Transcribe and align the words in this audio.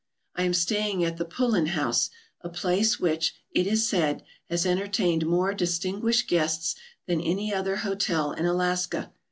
I 0.35 0.41
am 0.41 0.55
staying 0.55 1.03
at 1.05 1.17
the 1.17 1.25
Pullen 1.25 1.67
House, 1.67 2.09
a 2.41 2.49
place 2.49 2.99
which, 2.99 3.35
it 3.51 3.67
is 3.67 3.87
said, 3.87 4.23
has 4.49 4.65
entertained 4.65 5.27
more 5.27 5.53
distinguished 5.53 6.27
guests 6.27 6.73
than 7.05 7.21
any 7.21 7.53
other 7.53 7.75
hotel 7.75 8.31
in 8.31 8.47
Alaska. 8.47 9.11